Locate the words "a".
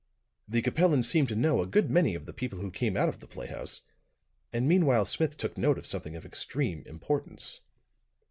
1.61-1.67